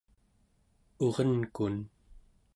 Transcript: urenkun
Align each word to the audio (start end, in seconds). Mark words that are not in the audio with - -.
urenkun 1.07 1.75